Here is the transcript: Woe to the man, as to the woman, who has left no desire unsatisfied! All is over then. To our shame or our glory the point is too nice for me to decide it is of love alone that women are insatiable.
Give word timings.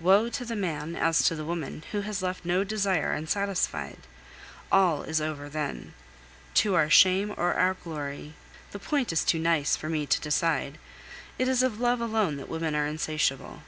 Woe 0.00 0.28
to 0.30 0.44
the 0.44 0.56
man, 0.56 0.96
as 0.96 1.22
to 1.22 1.36
the 1.36 1.44
woman, 1.44 1.84
who 1.92 2.00
has 2.00 2.20
left 2.20 2.44
no 2.44 2.64
desire 2.64 3.12
unsatisfied! 3.12 4.08
All 4.72 5.04
is 5.04 5.20
over 5.20 5.48
then. 5.48 5.94
To 6.54 6.74
our 6.74 6.90
shame 6.90 7.32
or 7.36 7.54
our 7.54 7.74
glory 7.74 8.34
the 8.72 8.80
point 8.80 9.12
is 9.12 9.22
too 9.22 9.38
nice 9.38 9.76
for 9.76 9.88
me 9.88 10.04
to 10.04 10.20
decide 10.20 10.78
it 11.38 11.46
is 11.46 11.62
of 11.62 11.78
love 11.78 12.00
alone 12.00 12.38
that 12.38 12.48
women 12.48 12.74
are 12.74 12.88
insatiable. 12.88 13.62